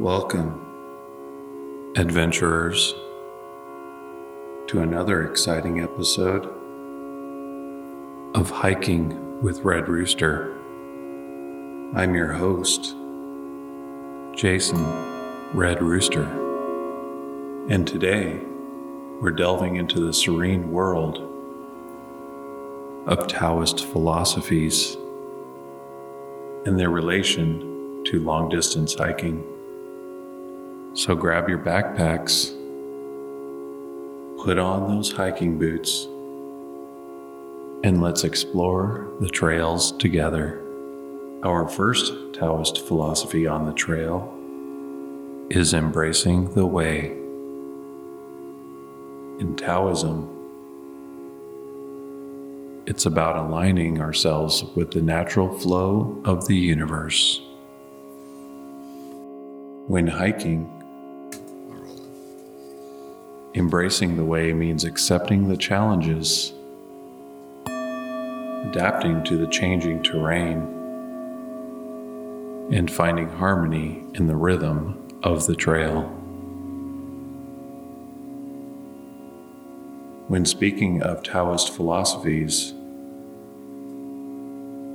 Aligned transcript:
Welcome, 0.00 1.92
adventurers, 1.94 2.94
to 4.68 4.80
another 4.80 5.28
exciting 5.28 5.80
episode 5.82 6.46
of 8.34 8.48
Hiking 8.48 9.42
with 9.42 9.60
Red 9.60 9.90
Rooster. 9.90 10.56
I'm 11.94 12.14
your 12.14 12.32
host, 12.32 12.94
Jason 14.34 14.82
Red 15.52 15.82
Rooster, 15.82 16.24
and 17.68 17.86
today 17.86 18.40
we're 19.20 19.32
delving 19.32 19.76
into 19.76 20.00
the 20.00 20.14
serene 20.14 20.72
world 20.72 21.18
of 23.06 23.28
Taoist 23.28 23.84
philosophies 23.84 24.96
and 26.64 26.80
their 26.80 26.88
relation 26.88 28.02
to 28.06 28.18
long 28.20 28.48
distance 28.48 28.94
hiking. 28.94 29.49
So 30.92 31.14
grab 31.14 31.48
your 31.48 31.58
backpacks, 31.58 32.50
put 34.42 34.58
on 34.58 34.88
those 34.88 35.12
hiking 35.12 35.56
boots, 35.56 36.06
and 37.84 38.02
let's 38.02 38.24
explore 38.24 39.08
the 39.20 39.28
trails 39.28 39.92
together. 39.92 40.60
Our 41.44 41.68
first 41.68 42.12
Taoist 42.34 42.80
philosophy 42.86 43.46
on 43.46 43.66
the 43.66 43.72
trail 43.72 44.36
is 45.48 45.74
embracing 45.74 46.54
the 46.54 46.66
way. 46.66 47.12
In 49.38 49.54
Taoism, 49.56 50.28
it's 52.86 53.06
about 53.06 53.36
aligning 53.36 54.00
ourselves 54.00 54.64
with 54.74 54.90
the 54.90 55.02
natural 55.02 55.56
flow 55.56 56.20
of 56.24 56.48
the 56.48 56.56
universe. 56.56 57.40
When 59.86 60.08
hiking, 60.08 60.78
embracing 63.54 64.16
the 64.16 64.24
way 64.24 64.52
means 64.52 64.84
accepting 64.84 65.48
the 65.48 65.56
challenges, 65.56 66.52
adapting 67.66 69.24
to 69.24 69.36
the 69.36 69.48
changing 69.48 70.02
terrain, 70.02 70.58
and 72.72 72.90
finding 72.90 73.28
harmony 73.28 74.04
in 74.14 74.28
the 74.28 74.36
rhythm 74.36 74.96
of 75.22 75.46
the 75.46 75.56
trail. 75.56 76.02
When 80.28 80.44
speaking 80.44 81.02
of 81.02 81.24
Taoist 81.24 81.70
philosophies, 81.74 82.72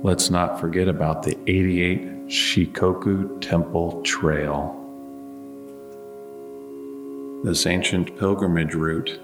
let's 0.02 0.30
not 0.30 0.58
forget 0.58 0.88
about 0.88 1.24
the 1.24 1.36
88 1.46 2.28
Shikoku 2.28 3.38
Temple 3.42 4.00
Trail. 4.00 4.85
This 7.46 7.64
ancient 7.64 8.18
pilgrimage 8.18 8.74
route, 8.74 9.20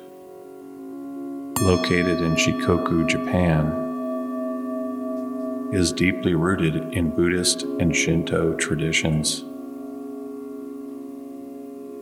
located 1.61 2.21
in 2.21 2.37
Shikoku, 2.37 3.05
Japan, 3.09 3.67
is 5.73 5.91
deeply 5.91 6.37
rooted 6.37 6.77
in 6.95 7.11
Buddhist 7.11 7.65
and 7.65 7.97
Shinto 7.97 8.55
traditions. 8.55 9.43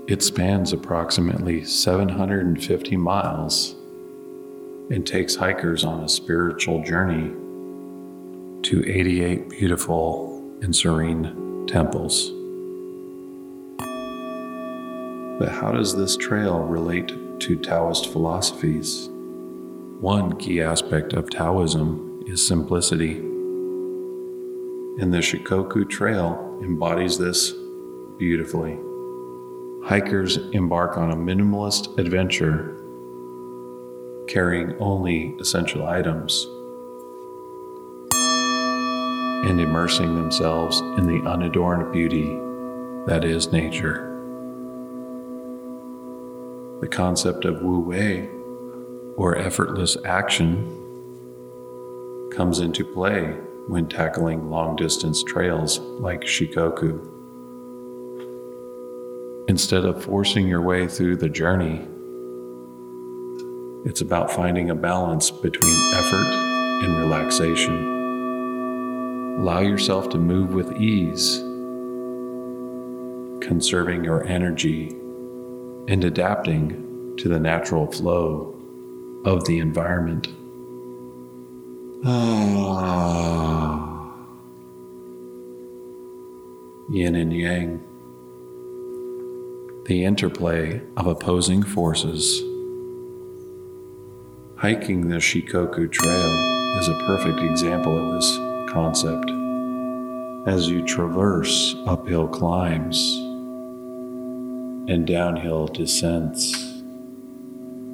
It 0.09 0.23
spans 0.23 0.75
approximately 0.75 1.65
750 1.65 2.99
miles 2.99 3.75
and 4.91 5.07
takes 5.07 5.37
hikers 5.37 5.85
on 5.85 6.05
a 6.05 6.09
spiritual 6.11 6.85
journey 6.85 7.31
to 8.65 8.85
88 8.87 9.49
beautiful 9.49 10.39
and 10.61 10.77
serene 10.77 11.67
temples. 11.67 12.31
But 15.41 15.49
how 15.49 15.73
does 15.73 15.97
this 15.97 16.19
trail 16.19 16.61
relate 16.61 17.41
to 17.41 17.57
Taoist 17.57 18.13
philosophies? 18.13 19.09
One 19.99 20.37
key 20.37 20.61
aspect 20.61 21.15
of 21.15 21.31
Taoism 21.31 22.25
is 22.27 22.47
simplicity. 22.47 23.13
And 25.01 25.15
the 25.15 25.21
Shikoku 25.23 25.89
Trail 25.89 26.59
embodies 26.63 27.17
this 27.17 27.55
beautifully. 28.19 28.79
Hikers 29.83 30.37
embark 30.53 30.99
on 30.99 31.11
a 31.11 31.17
minimalist 31.17 31.97
adventure, 31.97 32.77
carrying 34.29 34.77
only 34.79 35.35
essential 35.41 35.87
items 35.87 36.45
and 39.49 39.59
immersing 39.59 40.17
themselves 40.17 40.81
in 40.81 41.07
the 41.07 41.27
unadorned 41.27 41.91
beauty 41.95 42.27
that 43.07 43.25
is 43.25 43.53
nature. 43.53 44.10
The 46.81 46.89
concept 46.89 47.45
of 47.45 47.61
wu 47.61 47.81
wei, 47.81 48.31
or 49.17 49.37
effortless 49.37 49.99
action, 50.07 50.65
comes 52.33 52.61
into 52.61 52.87
play 52.87 53.37
when 53.69 53.87
tackling 53.87 54.49
long 54.49 54.77
distance 54.77 55.23
trails 55.23 55.79
like 55.79 56.23
Shikoku. 56.23 57.07
Instead 59.47 59.85
of 59.85 60.03
forcing 60.03 60.49
your 60.49 60.63
way 60.63 60.89
through 60.89 61.17
the 61.17 61.29
journey, 61.29 61.87
it's 63.85 64.01
about 64.01 64.31
finding 64.31 64.71
a 64.71 64.75
balance 64.75 65.31
between 65.31 65.95
effort 65.95 66.33
and 66.83 66.97
relaxation. 66.97 67.77
Allow 69.41 69.61
yourself 69.61 70.09
to 70.11 70.19
move 70.19 70.55
with 70.55 70.81
ease, 70.81 71.41
conserving 73.47 74.03
your 74.03 74.27
energy 74.27 74.97
and 75.91 76.05
adapting 76.05 77.17
to 77.17 77.29
the 77.29 77.41
natural 77.41 77.91
flow 77.91 78.55
of 79.25 79.45
the 79.47 79.59
environment. 79.59 80.29
Ah. 82.05 84.15
Yin 86.91 87.17
and 87.17 87.33
Yang. 87.33 87.83
The 89.87 90.05
interplay 90.05 90.81
of 90.97 91.09
opposing 91.09 91.65
forces. 91.65 92.41
Hiking 94.59 95.09
the 95.09 95.17
Shikoku 95.17 95.91
Trail 95.91 96.79
is 96.79 96.87
a 96.87 97.03
perfect 97.05 97.41
example 97.41 97.99
of 97.99 98.15
this 98.15 98.37
concept 98.73 99.29
as 100.47 100.69
you 100.69 100.87
traverse 100.87 101.75
uphill 101.87 102.29
climbs 102.29 103.30
and 104.89 105.07
downhill 105.07 105.67
descents, 105.67 106.53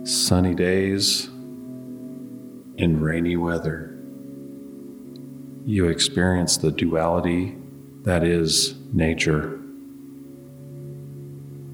sunny 0.05 0.55
days 0.55 1.27
and 2.79 3.03
rainy 3.03 3.37
weather. 3.37 3.99
You 5.65 5.89
experience 5.89 6.57
the 6.57 6.71
duality 6.71 7.57
that 8.03 8.23
is 8.23 8.77
nature. 8.93 9.61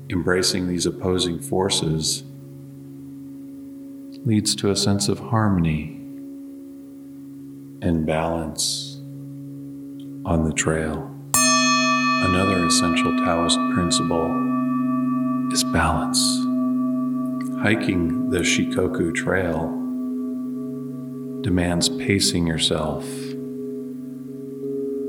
Embracing 0.08 0.66
these 0.68 0.86
opposing 0.86 1.38
forces 1.40 2.22
leads 4.24 4.54
to 4.56 4.70
a 4.70 4.76
sense 4.76 5.08
of 5.08 5.18
harmony 5.18 5.98
and 7.82 8.06
balance 8.06 8.96
on 10.24 10.44
the 10.44 10.52
trail. 10.54 11.10
Another 11.34 12.64
essential 12.66 13.12
Taoist 13.24 13.58
principle 13.74 14.61
is 15.52 15.64
balance. 15.64 16.18
Hiking 17.60 18.30
the 18.30 18.38
Shikoku 18.38 19.14
Trail 19.14 19.68
demands 21.42 21.90
pacing 21.90 22.46
yourself, 22.46 23.04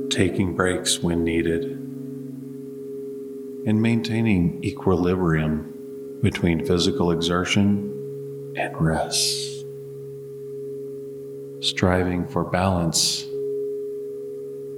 taking 0.10 0.54
breaks 0.54 1.02
when 1.02 1.24
needed, 1.24 1.64
and 3.66 3.82
maintaining 3.82 4.62
equilibrium 4.66 6.20
between 6.22 6.66
physical 6.66 7.12
exertion 7.12 8.54
and 8.58 8.82
rest. 8.82 9.66
Striving 11.62 12.28
for 12.28 12.44
balance 12.44 13.26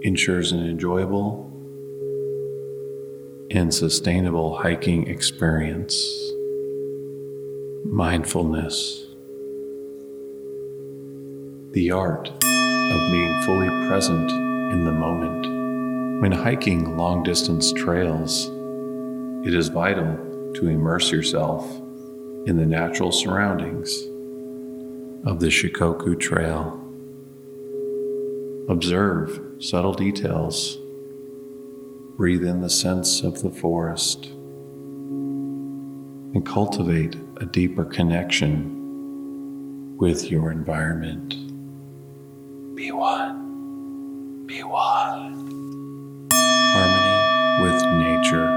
ensures 0.04 0.52
an 0.52 0.64
enjoyable 0.70 1.52
and 3.56 3.74
sustainable 3.74 4.58
hiking 4.58 5.08
experience. 5.08 5.96
Mindfulness, 7.86 9.06
the 11.72 11.90
art 11.90 12.28
of 12.28 13.12
being 13.12 13.42
fully 13.44 13.70
present 13.88 14.30
in 14.74 14.84
the 14.84 14.92
moment. 14.92 16.22
When 16.22 16.34
hiking 16.34 16.98
long 16.98 17.24
distance 17.24 17.72
trails, 17.72 18.48
it 19.48 19.54
is 19.54 19.70
vital 19.70 20.18
to 20.56 20.68
immerse 20.68 21.10
yourself 21.10 21.66
in 22.48 22.58
the 22.58 22.66
natural 22.66 23.14
surroundings 23.14 24.02
of 25.26 25.40
the 25.40 25.48
Shikoku 25.48 26.20
Trail. 26.20 26.82
Observe 28.68 29.40
subtle 29.60 29.94
details 29.94 30.78
breathe 32.18 32.46
in 32.46 32.62
the 32.62 32.70
scents 32.70 33.22
of 33.24 33.42
the 33.42 33.50
forest 33.50 34.28
and 36.34 36.46
cultivate 36.46 37.18
a 37.42 37.46
deeper 37.46 37.84
connection 37.84 38.72
with 39.98 40.32
your 40.32 40.50
environment. 40.50 41.32
Be 42.74 42.94
one. 42.94 44.46
Be 44.46 44.64
one. 44.64 46.30
Harmony 46.32 47.64
with 47.64 47.84
nature, 48.00 48.48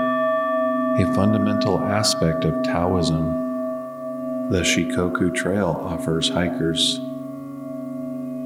a 1.03 1.15
fundamental 1.17 1.81
aspect 1.81 2.45
of 2.45 2.63
Taoism. 2.63 4.51
The 4.51 4.61
Shikoku 4.61 5.35
Trail 5.35 5.81
offers 5.85 6.29
hikers 6.29 7.01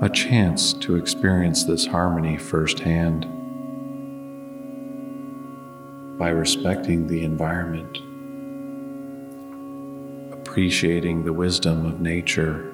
a 0.00 0.09
chance 0.09 0.73
to 0.73 0.97
experience 0.97 1.64
this 1.64 1.85
harmony 1.87 2.38
firsthand 2.38 3.26
by 6.22 6.28
respecting 6.28 7.08
the 7.08 7.24
environment 7.24 7.98
appreciating 10.32 11.24
the 11.24 11.32
wisdom 11.32 11.84
of 11.84 12.00
nature 12.00 12.72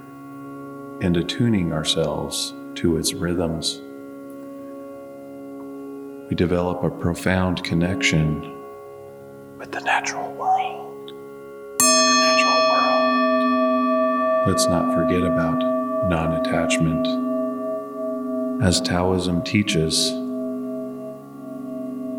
and 1.01 1.17
attuning 1.17 1.73
ourselves 1.73 2.53
to 2.75 2.99
its 2.99 3.15
rhythms. 3.15 3.81
We 6.29 6.37
develop 6.37 6.85
a 6.85 6.91
profound 6.91 7.65
connection 7.65 8.43
with 9.57 9.73
the 9.73 9.81
natural 9.81 10.31
world. 10.35 11.09
The 11.79 12.35
natural 12.37 12.61
world. 12.71 14.47
Let's 14.47 14.67
not 14.67 14.93
forget 14.95 15.23
about 15.23 15.59
non 16.11 16.35
attachment. 16.35 17.07
As 18.63 18.83
Taoism 18.83 19.43
teaches, 19.43 20.13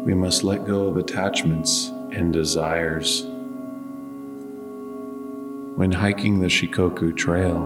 we 0.06 0.14
must 0.14 0.44
let 0.44 0.66
go 0.66 0.88
of 0.88 0.98
attachments 0.98 1.88
and 2.12 2.34
desires 2.34 3.26
when 5.80 5.94
hiking 5.94 6.42
the 6.42 6.48
Shikoku 6.48 7.16
Trail, 7.16 7.64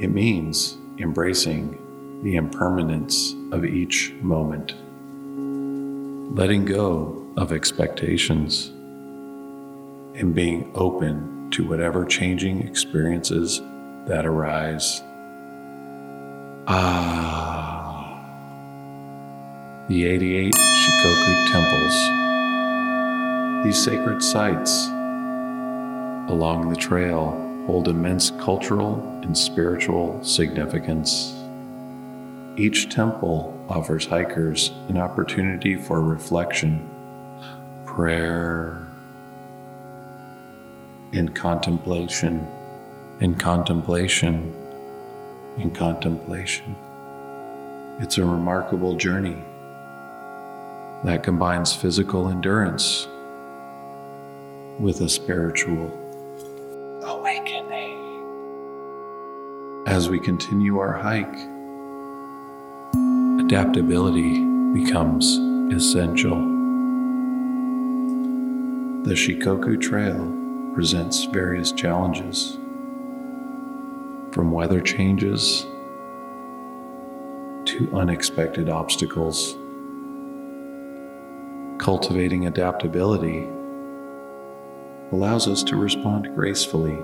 it 0.00 0.08
means 0.08 0.78
embracing 0.96 1.76
the 2.22 2.36
impermanence 2.36 3.34
of 3.52 3.62
each 3.66 4.14
moment, 4.22 4.72
letting 6.34 6.64
go 6.64 7.26
of 7.36 7.52
expectations, 7.52 8.68
and 10.18 10.34
being 10.34 10.72
open 10.74 11.50
to 11.50 11.68
whatever 11.68 12.06
changing 12.06 12.66
experiences 12.66 13.60
that 14.06 14.24
arise. 14.24 15.02
Ah, 16.68 18.18
the 19.90 20.06
88 20.06 20.54
Shikoku 20.88 21.52
temples. 21.52 21.96
These 23.62 23.84
sacred 23.84 24.22
sites 24.22 24.86
along 26.32 26.70
the 26.70 26.76
trail 26.76 27.32
hold 27.66 27.88
immense 27.88 28.30
cultural 28.30 28.98
and 29.22 29.36
spiritual 29.36 30.24
significance. 30.24 31.34
Each 32.56 32.88
temple 32.88 33.54
offers 33.68 34.06
hikers 34.06 34.70
an 34.88 34.96
opportunity 34.96 35.76
for 35.76 36.00
reflection, 36.00 36.88
prayer, 37.84 38.88
and 41.12 41.34
contemplation, 41.34 42.46
and 43.20 43.38
contemplation, 43.38 44.54
and 45.58 45.74
contemplation. 45.74 46.74
It's 48.00 48.16
a 48.16 48.24
remarkable 48.24 48.96
journey 48.96 49.36
that 51.04 51.22
combines 51.22 51.72
physical 51.74 52.28
endurance 52.28 53.06
with 54.80 55.00
a 55.00 55.08
spiritual 55.08 55.92
awakening. 57.04 57.96
As 59.86 60.08
we 60.08 60.18
continue 60.18 60.78
our 60.78 60.92
hike, 60.92 61.38
adaptability 63.40 64.44
becomes 64.74 65.38
essential. 65.72 66.36
The 69.04 69.14
Shikoku 69.14 69.80
Trail 69.80 70.34
presents 70.74 71.24
various 71.26 71.72
challenges, 71.72 72.58
from 74.32 74.50
weather 74.52 74.80
changes 74.80 75.66
to 77.66 77.88
unexpected 77.94 78.68
obstacles. 78.68 79.56
Cultivating 81.88 82.46
adaptability 82.46 83.48
allows 85.10 85.48
us 85.48 85.62
to 85.62 85.74
respond 85.74 86.28
gracefully 86.34 86.98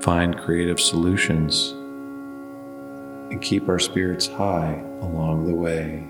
find 0.00 0.38
creative 0.38 0.80
solutions, 0.80 1.72
and 3.30 3.42
keep 3.42 3.68
our 3.68 3.78
spirits 3.78 4.28
high 4.28 4.82
along 5.02 5.46
the 5.46 5.54
way. 5.54 6.08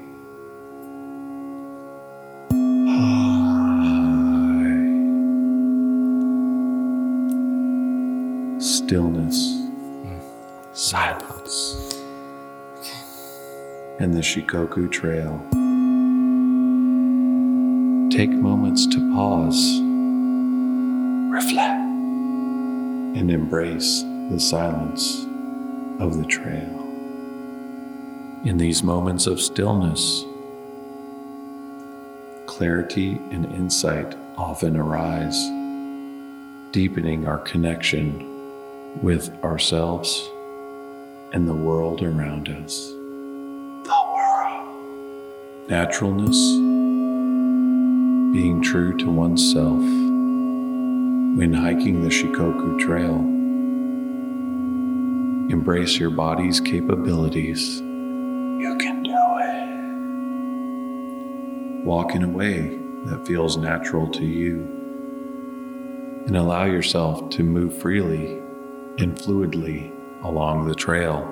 High. 8.55 8.61
Stillness. 8.61 9.57
Hmm. 10.05 10.21
Silence. 10.73 11.95
And 13.99 14.15
the 14.15 14.21
Shikoku 14.21 14.93
Trail. 14.93 15.66
Take 18.17 18.31
moments 18.31 18.87
to 18.87 19.13
pause, 19.13 19.79
reflect 21.31 21.83
and 23.19 23.31
embrace 23.31 24.01
the 24.31 24.41
silence 24.41 25.27
of 26.01 26.17
the 26.17 26.25
trail. 26.25 26.81
In 28.47 28.57
these 28.57 28.83
moments 28.83 29.27
of 29.27 29.39
stillness, 29.39 30.25
clarity 32.47 33.21
and 33.33 33.53
insight 33.53 34.17
often 34.39 34.79
arise, 34.79 35.39
deepening 36.73 37.29
our 37.29 37.41
connection 37.41 38.27
with 39.03 39.29
ourselves 39.45 40.27
and 41.35 41.47
the 41.47 41.53
world 41.53 42.03
around 42.03 42.49
us. 42.49 42.89
The 43.85 43.95
world. 44.15 45.69
Naturalness, 45.69 46.76
being 48.37 48.61
true 48.61 48.95
to 48.99 49.11
oneself 49.11 49.81
when 51.39 51.55
hiking 51.55 52.03
the 52.03 52.11
Shikoku 52.11 52.79
Trail. 52.79 53.15
Embrace 55.51 55.99
your 55.99 56.11
body's 56.11 56.61
capabilities. 56.61 57.81
You 57.81 58.77
can 58.79 59.03
do 59.05 59.17
it. 61.81 61.87
Walk 61.87 62.15
in 62.15 62.25
a 62.25 62.29
way 62.29 62.79
that 63.07 63.27
feels 63.27 63.57
natural 63.57 64.07
to 64.11 64.27
you 64.27 64.59
and 66.27 66.37
allow 66.37 66.65
yourself 66.65 67.31
to 67.31 67.43
move 67.43 67.75
freely 67.79 68.35
and 68.99 69.17
fluidly 69.17 69.91
along 70.23 70.69
the 70.69 70.75
trail. 70.75 71.23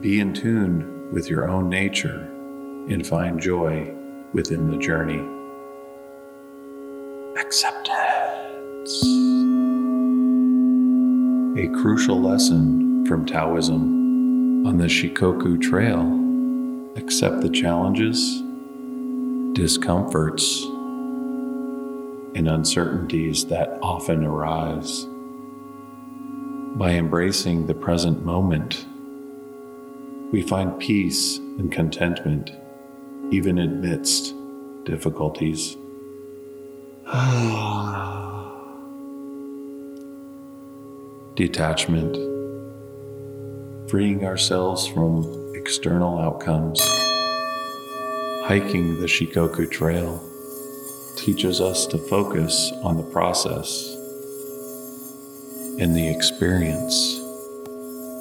Be 0.00 0.20
in 0.20 0.32
tune 0.32 1.10
with 1.12 1.28
your 1.28 1.50
own 1.50 1.68
nature 1.68 2.30
and 2.88 3.06
find 3.06 3.38
joy 3.38 3.94
within 4.36 4.70
the 4.70 4.76
journey 4.76 5.26
acceptance. 7.40 9.02
A 11.58 11.68
crucial 11.80 12.20
lesson 12.20 13.06
from 13.06 13.24
Taoism 13.24 14.66
on 14.66 14.76
the 14.76 14.88
Shikoku 14.88 15.58
Trail 15.58 16.02
accept 16.96 17.40
the 17.40 17.48
challenges, 17.48 18.42
discomforts, 19.54 20.64
and 22.34 22.46
uncertainties 22.46 23.46
that 23.46 23.78
often 23.80 24.22
arise. 24.22 25.06
By 26.76 26.90
embracing 26.90 27.66
the 27.66 27.74
present 27.74 28.22
moment, 28.22 28.84
we 30.30 30.42
find 30.42 30.78
peace 30.78 31.38
and 31.38 31.72
contentment 31.72 32.50
even 33.30 33.58
amidst 33.58 34.34
difficulties. 34.84 35.76
Detachment, 41.34 42.16
freeing 43.90 44.24
ourselves 44.24 44.86
from 44.86 45.52
external 45.54 46.18
outcomes. 46.18 46.80
Hiking 48.44 49.00
the 49.00 49.06
Shikoku 49.06 49.68
Trail 49.68 50.22
teaches 51.16 51.60
us 51.60 51.86
to 51.86 51.98
focus 51.98 52.70
on 52.82 52.96
the 52.96 53.02
process 53.02 53.92
and 55.80 55.96
the 55.96 56.08
experience 56.08 57.20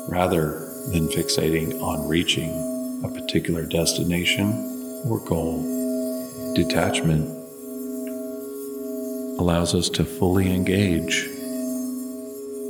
rather 0.09 0.67
than 0.91 1.07
fixating 1.09 1.79
on 1.81 2.07
reaching 2.07 2.49
a 3.03 3.09
particular 3.09 3.65
destination 3.65 4.74
or 5.05 5.19
goal. 5.19 5.61
Detachment 6.55 7.29
allows 9.39 9.75
us 9.75 9.89
to 9.89 10.03
fully 10.03 10.51
engage 10.53 11.27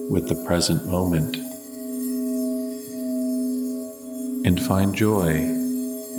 with 0.10 0.28
the 0.28 0.36
present 0.46 0.86
moment 0.86 1.38
and 4.46 4.62
find 4.62 4.94
joy 4.94 5.48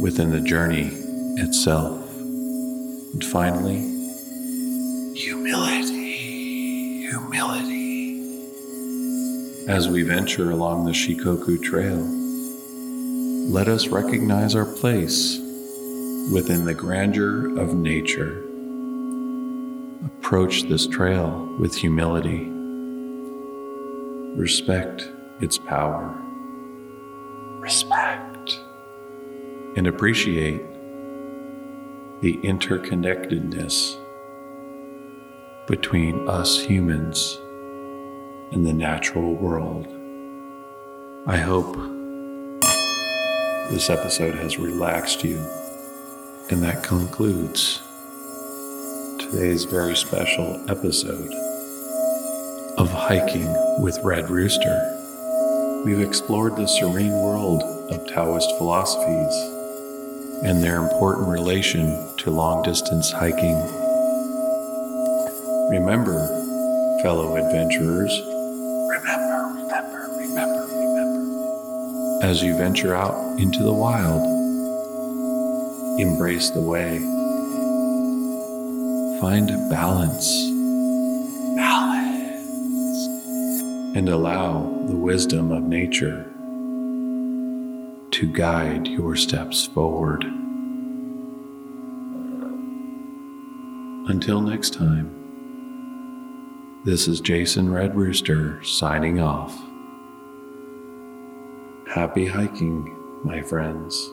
within 0.01 0.31
the 0.31 0.41
journey 0.41 0.91
itself. 1.39 2.03
And 2.19 3.25
finally, 3.25 3.81
humility, 5.15 7.07
humility. 7.09 8.21
As 9.69 9.89
we 9.89 10.03
venture 10.03 10.51
along 10.51 10.87
the 10.87 10.93
Shikoku 10.93 11.63
Trail, 11.63 11.99
let 13.51 13.69
us 13.69 13.89
recognize 13.89 14.55
our 14.55 14.65
place 14.65 15.41
within 16.33 16.65
the 16.65 16.75
grandeur 16.75 17.59
of 17.59 17.75
nature. 17.75 18.43
Approach 20.05 20.65
this 20.65 20.87
trail 20.87 21.55
with 21.59 21.75
humility. 21.75 22.51
Respect 24.37 25.11
its 25.41 25.59
power. 25.59 26.15
Respect. 27.61 28.61
And 29.77 29.87
appreciate 29.87 30.63
the 32.23 32.39
interconnectedness 32.39 33.97
between 35.67 36.29
us 36.29 36.61
humans 36.61 37.39
and 38.53 38.65
the 38.65 38.73
natural 38.73 39.35
world. 39.35 39.87
I 41.27 41.37
hope 41.37 41.75
this 43.71 43.91
episode 43.91 44.37
has 44.37 44.59
relaxed 44.59 45.25
you, 45.25 45.39
and 46.49 46.63
that 46.63 46.85
concludes 46.85 47.83
today's 49.19 49.65
very 49.65 49.97
special 49.97 50.63
episode 50.71 51.33
of 52.79 52.89
Hiking 52.89 53.53
with 53.83 53.99
Red 54.05 54.31
Rooster. 54.31 54.93
We've 55.85 56.01
explored 56.01 56.55
the 56.55 56.69
serene 56.69 57.11
world 57.11 57.63
of 57.91 58.07
Taoist 58.07 58.49
philosophies 58.59 59.35
and 60.45 60.63
their 60.63 60.77
important 60.77 61.27
relation 61.27 62.07
to 62.19 62.31
long 62.31 62.63
distance 62.63 63.11
hiking. 63.11 63.57
Remember, 65.71 66.29
fellow 67.03 67.35
adventurers, 67.37 68.23
remember, 68.89 69.49
remember, 69.53 70.11
remember, 70.17 70.67
remember. 70.69 72.25
As 72.25 72.41
you 72.41 72.57
venture 72.57 72.95
out 72.95 73.41
into 73.41 73.65
the 73.65 73.73
wild, 73.73 74.36
embrace 75.99 76.51
the 76.51 76.61
way. 76.61 76.99
Find 79.21 79.49
balance, 79.71 80.29
balance, 81.57 83.07
and 83.97 84.09
allow 84.09 84.85
the 84.87 84.97
wisdom 84.97 85.53
of 85.53 85.63
nature 85.63 86.31
to 88.11 88.33
guide 88.33 88.87
your 88.87 89.17
steps 89.17 89.67
forward. 89.67 90.25
Until 94.09 94.41
next 94.41 94.75
time, 94.75 95.13
this 96.85 97.09
is 97.09 97.21
Jason 97.21 97.73
Red 97.73 97.97
Rooster 97.97 98.63
signing 98.63 99.21
off. 99.21 99.59
Happy 101.93 102.27
hiking, 102.27 102.95
my 103.25 103.43
friends. 103.43 104.11